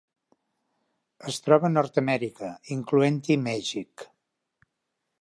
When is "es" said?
1.33-1.37